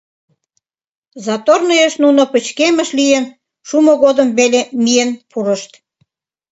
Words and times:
Заторныйыш 1.25 1.93
нуно 2.03 2.21
пычкемыш 2.31 2.89
лийын 2.99 3.25
шумо 3.67 3.93
годым 4.03 4.29
миен 4.83 5.09
пурышт. 5.31 5.71